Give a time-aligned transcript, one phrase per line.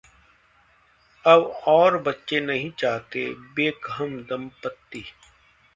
[1.25, 1.41] अब
[1.67, 5.03] और बच्चे नहीं चाहते बेकहम दंपत्ति